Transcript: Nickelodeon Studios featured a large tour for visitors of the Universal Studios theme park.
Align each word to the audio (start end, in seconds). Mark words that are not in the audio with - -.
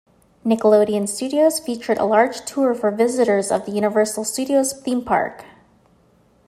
Nickelodeon 0.43 1.07
Studios 1.07 1.59
featured 1.59 1.99
a 1.99 2.05
large 2.05 2.43
tour 2.43 2.73
for 2.73 2.89
visitors 2.89 3.51
of 3.51 3.67
the 3.67 3.71
Universal 3.71 4.23
Studios 4.23 4.73
theme 4.73 5.05
park. 5.05 5.45